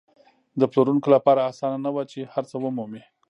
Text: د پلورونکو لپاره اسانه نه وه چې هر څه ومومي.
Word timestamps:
د 0.59 0.61
پلورونکو 0.71 1.07
لپاره 1.15 1.47
اسانه 1.51 1.77
نه 1.85 1.91
وه 1.95 2.03
چې 2.11 2.19
هر 2.33 2.43
څه 2.51 2.55
ومومي. 2.59 3.03